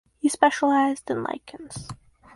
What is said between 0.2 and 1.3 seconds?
specialized in